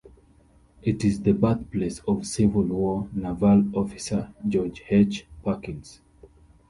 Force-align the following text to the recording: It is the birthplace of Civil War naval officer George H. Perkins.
It 0.81 1.05
is 1.05 1.19
the 1.21 1.31
birthplace 1.33 1.99
of 2.07 2.25
Civil 2.25 2.63
War 2.63 3.07
naval 3.13 3.65
officer 3.77 4.33
George 4.49 4.81
H. 4.89 5.27
Perkins. 5.45 6.01